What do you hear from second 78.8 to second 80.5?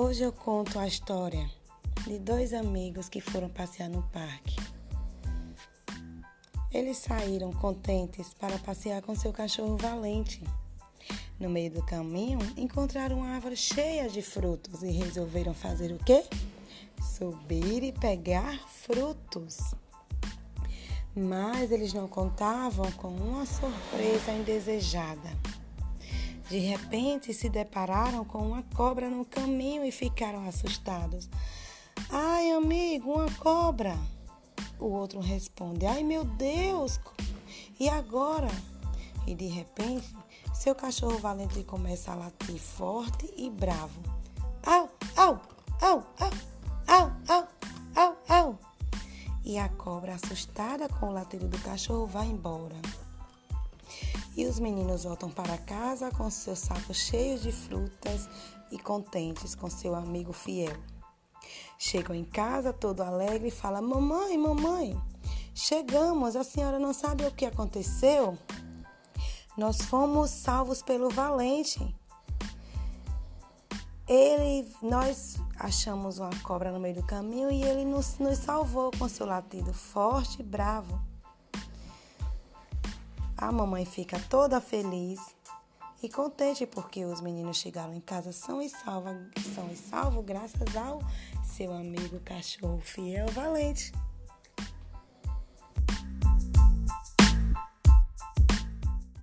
com seu latido forte e